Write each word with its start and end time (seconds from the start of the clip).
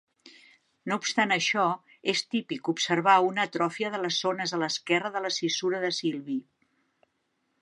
No 0.91 0.95
obstant 1.01 1.33
això, 1.35 1.65
és 2.15 2.23
típic 2.35 2.71
observar 2.75 3.15
una 3.27 3.47
atrofia 3.51 3.93
de 3.97 4.03
les 4.07 4.19
zones 4.27 4.55
a 4.55 4.61
l'esquerra 4.65 5.15
de 5.19 5.27
la 5.27 5.35
cissura 5.41 5.87
de 5.89 5.97
Silvi. 6.03 6.43